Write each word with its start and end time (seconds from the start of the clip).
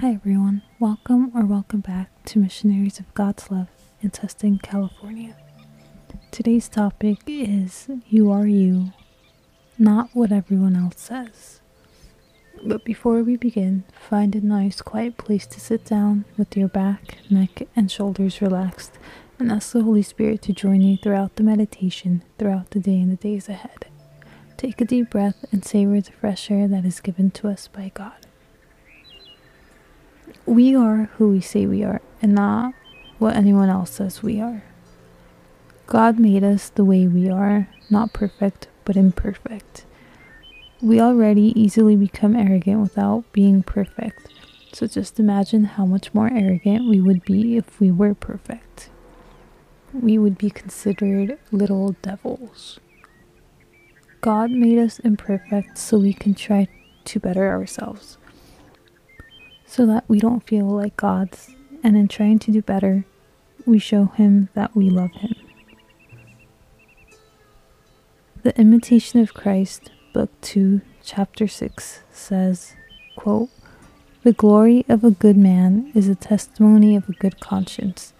Hi, 0.00 0.12
everyone. 0.12 0.62
Welcome 0.78 1.32
or 1.34 1.44
welcome 1.44 1.80
back 1.80 2.08
to 2.26 2.38
Missionaries 2.38 3.00
of 3.00 3.12
God's 3.14 3.50
Love 3.50 3.66
in 4.00 4.10
Tustin, 4.10 4.62
California. 4.62 5.34
Today's 6.30 6.68
topic 6.68 7.18
is 7.26 7.88
You 8.06 8.30
Are 8.30 8.46
You, 8.46 8.92
not 9.76 10.10
what 10.12 10.30
everyone 10.30 10.76
else 10.76 11.00
says. 11.00 11.60
But 12.64 12.84
before 12.84 13.24
we 13.24 13.34
begin, 13.34 13.82
find 14.08 14.36
a 14.36 14.40
nice, 14.40 14.82
quiet 14.82 15.16
place 15.16 15.48
to 15.48 15.58
sit 15.58 15.84
down 15.84 16.26
with 16.36 16.56
your 16.56 16.68
back, 16.68 17.18
neck, 17.28 17.66
and 17.74 17.90
shoulders 17.90 18.40
relaxed 18.40 18.92
and 19.40 19.50
ask 19.50 19.72
the 19.72 19.82
Holy 19.82 20.02
Spirit 20.02 20.42
to 20.42 20.52
join 20.52 20.80
you 20.80 20.96
throughout 20.96 21.34
the 21.34 21.42
meditation, 21.42 22.22
throughout 22.38 22.70
the 22.70 22.78
day 22.78 23.00
and 23.00 23.10
the 23.10 23.16
days 23.16 23.48
ahead. 23.48 23.86
Take 24.56 24.80
a 24.80 24.84
deep 24.84 25.10
breath 25.10 25.44
and 25.50 25.64
savor 25.64 26.00
the 26.00 26.12
fresh 26.12 26.52
air 26.52 26.68
that 26.68 26.84
is 26.84 27.00
given 27.00 27.32
to 27.32 27.48
us 27.48 27.66
by 27.66 27.90
God. 27.92 28.27
We 30.46 30.74
are 30.74 31.10
who 31.16 31.30
we 31.30 31.40
say 31.40 31.66
we 31.66 31.84
are, 31.84 32.00
and 32.22 32.34
not 32.34 32.74
what 33.18 33.36
anyone 33.36 33.68
else 33.68 33.90
says 33.90 34.22
we 34.22 34.40
are. 34.40 34.62
God 35.86 36.18
made 36.18 36.44
us 36.44 36.68
the 36.68 36.84
way 36.84 37.06
we 37.06 37.28
are, 37.30 37.68
not 37.90 38.12
perfect, 38.12 38.68
but 38.84 38.96
imperfect. 38.96 39.84
We 40.80 41.00
already 41.00 41.52
easily 41.60 41.96
become 41.96 42.36
arrogant 42.36 42.80
without 42.80 43.24
being 43.32 43.62
perfect, 43.62 44.28
so 44.72 44.86
just 44.86 45.18
imagine 45.18 45.64
how 45.64 45.86
much 45.86 46.14
more 46.14 46.30
arrogant 46.32 46.88
we 46.88 47.00
would 47.00 47.24
be 47.24 47.56
if 47.56 47.80
we 47.80 47.90
were 47.90 48.14
perfect. 48.14 48.90
We 49.92 50.18
would 50.18 50.38
be 50.38 50.50
considered 50.50 51.38
little 51.50 51.96
devils. 52.02 52.78
God 54.20 54.50
made 54.50 54.78
us 54.78 54.98
imperfect 54.98 55.78
so 55.78 55.98
we 55.98 56.12
can 56.12 56.34
try 56.34 56.68
to 57.04 57.20
better 57.20 57.48
ourselves 57.48 58.18
so 59.68 59.84
that 59.84 60.04
we 60.08 60.18
don't 60.18 60.46
feel 60.46 60.64
like 60.64 60.96
gods, 60.96 61.50
and 61.84 61.94
in 61.96 62.08
trying 62.08 62.38
to 62.38 62.50
do 62.50 62.62
better, 62.62 63.04
we 63.66 63.78
show 63.78 64.06
Him 64.06 64.48
that 64.54 64.74
we 64.74 64.88
love 64.88 65.12
Him. 65.12 65.34
The 68.42 68.58
Imitation 68.58 69.20
of 69.20 69.34
Christ, 69.34 69.90
Book 70.14 70.30
2, 70.40 70.80
Chapter 71.04 71.46
6 71.46 72.00
says, 72.10 72.74
quote, 73.14 73.50
The 74.22 74.32
glory 74.32 74.86
of 74.88 75.04
a 75.04 75.10
good 75.10 75.36
man 75.36 75.92
is 75.94 76.08
a 76.08 76.14
testimony 76.14 76.96
of 76.96 77.06
a 77.08 77.12
good 77.12 77.38
conscience. 77.38 78.14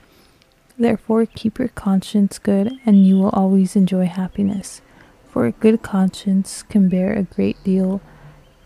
Therefore, 0.78 1.24
keep 1.24 1.58
your 1.58 1.68
conscience 1.68 2.38
good, 2.38 2.72
and 2.84 3.06
you 3.06 3.16
will 3.16 3.30
always 3.30 3.74
enjoy 3.74 4.04
happiness. 4.04 4.82
For 5.30 5.46
a 5.46 5.52
good 5.52 5.82
conscience 5.82 6.62
can 6.62 6.90
bear 6.90 7.14
a 7.14 7.22
great 7.22 7.62
deal 7.64 8.02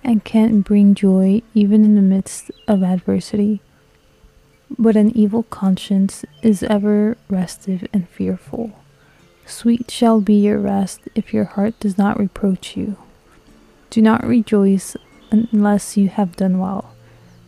and 0.04 0.24
can 0.24 0.60
bring 0.60 0.94
joy 0.94 1.42
even 1.54 1.84
in 1.84 1.94
the 1.94 2.02
midst 2.02 2.50
of 2.66 2.82
adversity. 2.82 3.60
But 4.78 4.96
an 4.96 5.16
evil 5.16 5.42
conscience 5.44 6.24
is 6.42 6.62
ever 6.62 7.16
restive 7.28 7.86
and 7.92 8.08
fearful. 8.08 8.72
Sweet 9.46 9.90
shall 9.90 10.20
be 10.20 10.34
your 10.34 10.58
rest 10.58 11.00
if 11.14 11.34
your 11.34 11.44
heart 11.44 11.78
does 11.80 11.98
not 11.98 12.18
reproach 12.18 12.76
you. 12.76 12.96
Do 13.90 14.00
not 14.00 14.24
rejoice 14.24 14.96
unless 15.30 15.96
you 15.96 16.08
have 16.08 16.36
done 16.36 16.58
well. 16.58 16.94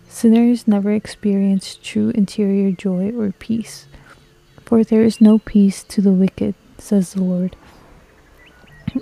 Sinners 0.08 0.68
never 0.68 0.92
experience 0.92 1.78
true 1.82 2.10
interior 2.10 2.70
joy 2.70 3.10
or 3.16 3.32
peace, 3.32 3.86
for 4.64 4.84
there 4.84 5.02
is 5.02 5.20
no 5.20 5.38
peace 5.38 5.82
to 5.84 6.00
the 6.00 6.12
wicked, 6.12 6.54
says 6.78 7.14
the 7.14 7.22
Lord. 7.22 7.56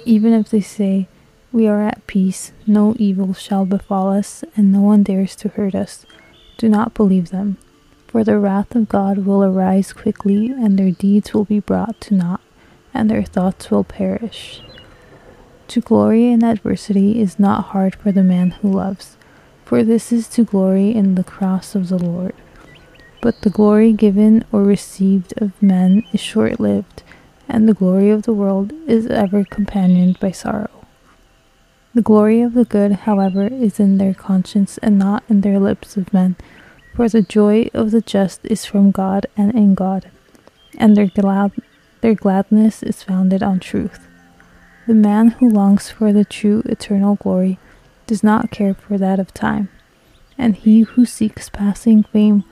Even 0.04 0.32
if 0.32 0.48
they 0.48 0.60
say, 0.60 1.08
we 1.52 1.66
are 1.66 1.91
peace, 2.12 2.52
no 2.66 2.94
evil 2.98 3.32
shall 3.32 3.64
befall 3.64 4.12
us, 4.12 4.44
and 4.54 4.70
no 4.70 4.82
one 4.82 5.02
dares 5.02 5.34
to 5.34 5.48
hurt 5.48 5.74
us. 5.74 6.04
Do 6.58 6.68
not 6.68 6.92
believe 6.92 7.30
them, 7.30 7.56
for 8.06 8.22
the 8.22 8.38
wrath 8.38 8.76
of 8.76 8.90
God 8.90 9.24
will 9.24 9.42
arise 9.42 9.94
quickly, 9.94 10.48
and 10.48 10.78
their 10.78 10.90
deeds 10.90 11.32
will 11.32 11.46
be 11.46 11.60
brought 11.60 11.98
to 12.02 12.14
naught, 12.14 12.42
and 12.92 13.08
their 13.08 13.22
thoughts 13.22 13.70
will 13.70 13.82
perish. 13.82 14.60
To 15.68 15.80
glory 15.80 16.26
in 16.26 16.44
adversity 16.44 17.18
is 17.18 17.38
not 17.38 17.68
hard 17.72 17.94
for 17.94 18.12
the 18.12 18.22
man 18.22 18.50
who 18.50 18.70
loves, 18.70 19.16
for 19.64 19.82
this 19.82 20.12
is 20.12 20.28
to 20.36 20.44
glory 20.44 20.90
in 20.90 21.14
the 21.14 21.24
cross 21.24 21.74
of 21.74 21.88
the 21.88 21.96
Lord. 21.96 22.34
But 23.22 23.40
the 23.40 23.48
glory 23.48 23.94
given 23.94 24.44
or 24.52 24.64
received 24.64 25.32
of 25.38 25.62
men 25.62 26.04
is 26.12 26.20
short 26.20 26.60
lived, 26.60 27.04
and 27.48 27.66
the 27.66 27.72
glory 27.72 28.10
of 28.10 28.24
the 28.24 28.34
world 28.34 28.74
is 28.86 29.06
ever 29.06 29.46
companioned 29.46 30.20
by 30.20 30.32
sorrow. 30.32 30.81
The 31.94 32.00
glory 32.00 32.40
of 32.40 32.54
the 32.54 32.64
good, 32.64 32.92
however, 32.92 33.46
is 33.46 33.78
in 33.78 33.98
their 33.98 34.14
conscience 34.14 34.78
and 34.78 34.98
not 34.98 35.24
in 35.28 35.42
their 35.42 35.58
lips 35.60 35.98
of 35.98 36.12
men. 36.12 36.36
For 36.96 37.06
the 37.06 37.20
joy 37.20 37.68
of 37.74 37.90
the 37.90 38.00
just 38.00 38.40
is 38.44 38.64
from 38.64 38.92
God 38.92 39.26
and 39.36 39.54
in 39.54 39.74
God, 39.74 40.10
and 40.78 40.96
their 40.96 41.06
glad 41.06 41.52
their 42.00 42.14
gladness 42.14 42.82
is 42.82 43.02
founded 43.02 43.42
on 43.42 43.60
truth. 43.60 44.08
The 44.86 44.94
man 44.94 45.32
who 45.32 45.48
longs 45.50 45.90
for 45.90 46.14
the 46.14 46.24
true 46.24 46.62
eternal 46.64 47.16
glory 47.16 47.58
does 48.06 48.24
not 48.24 48.50
care 48.50 48.72
for 48.72 48.96
that 48.96 49.20
of 49.20 49.34
time, 49.34 49.68
and 50.38 50.56
he 50.56 50.80
who 50.80 51.04
seeks 51.04 51.50
passing 51.50 52.04
fame 52.04 52.44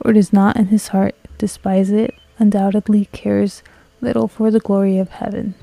or 0.00 0.12
does 0.12 0.32
not 0.32 0.56
in 0.56 0.66
his 0.66 0.88
heart 0.88 1.16
despise 1.36 1.90
it 1.90 2.14
undoubtedly 2.38 3.06
cares 3.06 3.62
little 4.00 4.28
for 4.28 4.52
the 4.52 4.60
glory 4.60 4.98
of 4.98 5.08
heaven. 5.10 5.54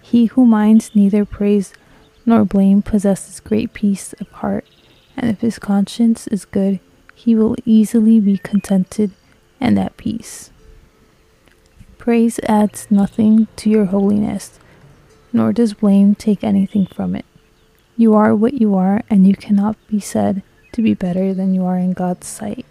He 0.00 0.26
who 0.26 0.44
minds 0.46 0.90
neither 0.94 1.24
praise 1.24 1.72
nor 2.24 2.44
blame 2.44 2.82
possesses 2.82 3.40
great 3.40 3.72
peace 3.72 4.12
of 4.14 4.30
heart, 4.30 4.66
and 5.16 5.30
if 5.30 5.40
his 5.40 5.58
conscience 5.58 6.26
is 6.28 6.44
good, 6.44 6.80
he 7.14 7.34
will 7.34 7.56
easily 7.64 8.20
be 8.20 8.38
contented 8.38 9.10
and 9.60 9.78
at 9.78 9.96
peace. 9.96 10.50
Praise 11.98 12.40
adds 12.48 12.90
nothing 12.90 13.46
to 13.56 13.70
your 13.70 13.86
holiness, 13.86 14.58
nor 15.32 15.52
does 15.52 15.74
blame 15.74 16.14
take 16.14 16.42
anything 16.42 16.86
from 16.86 17.14
it. 17.14 17.24
You 17.96 18.14
are 18.14 18.34
what 18.34 18.54
you 18.54 18.74
are, 18.74 19.02
and 19.08 19.26
you 19.26 19.36
cannot 19.36 19.76
be 19.86 20.00
said 20.00 20.42
to 20.72 20.82
be 20.82 20.94
better 20.94 21.32
than 21.32 21.54
you 21.54 21.64
are 21.64 21.78
in 21.78 21.92
God's 21.92 22.26
sight. 22.26 22.66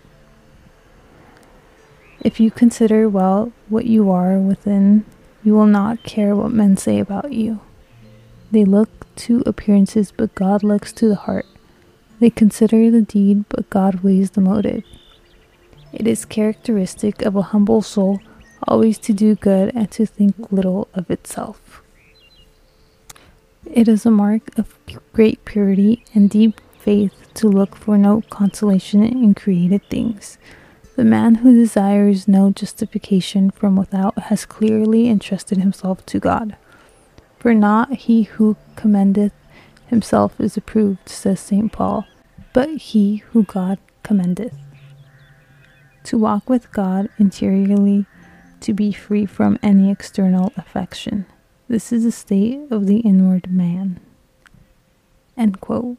If 2.19 2.39
you 2.39 2.51
consider 2.51 3.07
well 3.07 3.51
what 3.69 3.85
you 3.85 4.11
are 4.11 4.37
within, 4.37 5.05
you 5.43 5.53
will 5.53 5.65
not 5.65 6.03
care 6.03 6.35
what 6.35 6.51
men 6.51 6.77
say 6.77 6.99
about 6.99 7.31
you. 7.31 7.61
They 8.51 8.65
look 8.65 9.00
to 9.17 9.43
appearances, 9.45 10.11
but 10.11 10.35
God 10.35 10.63
looks 10.63 10.91
to 10.93 11.07
the 11.07 11.15
heart. 11.15 11.45
They 12.19 12.29
consider 12.29 12.91
the 12.91 13.01
deed, 13.01 13.45
but 13.49 13.69
God 13.69 14.03
weighs 14.03 14.31
the 14.31 14.41
motive. 14.41 14.83
It 15.91 16.07
is 16.07 16.25
characteristic 16.25 17.21
of 17.21 17.35
a 17.35 17.41
humble 17.41 17.81
soul 17.81 18.21
always 18.67 18.97
to 18.99 19.13
do 19.13 19.35
good 19.35 19.75
and 19.75 19.89
to 19.91 20.05
think 20.05 20.51
little 20.51 20.87
of 20.93 21.09
itself. 21.09 21.81
It 23.65 23.87
is 23.87 24.05
a 24.05 24.11
mark 24.11 24.57
of 24.57 24.77
great 25.13 25.43
purity 25.45 26.03
and 26.13 26.29
deep 26.29 26.59
faith 26.79 27.13
to 27.35 27.47
look 27.47 27.75
for 27.75 27.97
no 27.97 28.21
consolation 28.29 29.03
in 29.03 29.33
created 29.33 29.83
things. 29.89 30.37
The 30.95 31.05
man 31.05 31.35
who 31.35 31.55
desires 31.55 32.27
no 32.27 32.51
justification 32.51 33.49
from 33.49 33.75
without 33.75 34.17
has 34.23 34.45
clearly 34.45 35.09
entrusted 35.09 35.57
himself 35.57 36.05
to 36.07 36.19
God. 36.19 36.57
For 37.41 37.55
not 37.55 37.91
he 37.91 38.21
who 38.21 38.55
commendeth 38.75 39.33
himself 39.87 40.39
is 40.39 40.57
approved, 40.57 41.09
says 41.09 41.39
St. 41.39 41.71
Paul, 41.71 42.05
but 42.53 42.69
he 42.69 43.23
who 43.31 43.45
God 43.45 43.79
commendeth. 44.03 44.53
To 46.03 46.19
walk 46.19 46.47
with 46.47 46.71
God 46.71 47.09
interiorly, 47.17 48.05
to 48.59 48.75
be 48.75 48.91
free 48.91 49.25
from 49.25 49.57
any 49.63 49.89
external 49.89 50.53
affection. 50.55 51.25
This 51.67 51.91
is 51.91 52.03
the 52.03 52.11
state 52.11 52.71
of 52.71 52.85
the 52.85 52.99
inward 52.99 53.51
man. 53.51 53.99
End 55.35 55.59
quote. 55.59 55.97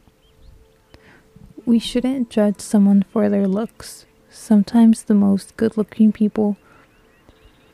We 1.66 1.80
shouldn't 1.80 2.30
judge 2.30 2.60
someone 2.60 3.04
for 3.12 3.28
their 3.28 3.48
looks. 3.48 4.06
Sometimes 4.30 5.02
the 5.02 5.14
most 5.14 5.56
good 5.56 5.76
looking 5.76 6.12
people 6.12 6.56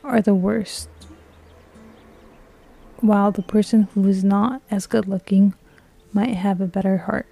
are 0.02 0.22
the 0.22 0.34
worst 0.34 0.88
while 3.00 3.30
the 3.30 3.42
person 3.42 3.84
who 3.94 4.06
is 4.06 4.24
not 4.24 4.62
as 4.70 4.86
good 4.86 5.06
looking 5.06 5.54
might 6.12 6.34
have 6.34 6.60
a 6.60 6.66
better 6.66 6.98
heart. 6.98 7.26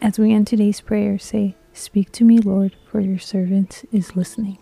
As 0.00 0.18
we 0.18 0.32
end 0.32 0.46
today's 0.46 0.80
prayer, 0.80 1.18
say, 1.18 1.56
Speak 1.72 2.10
to 2.12 2.24
me, 2.24 2.38
Lord, 2.38 2.74
for 2.90 3.00
your 3.00 3.18
servant 3.18 3.84
is 3.92 4.16
listening. 4.16 4.58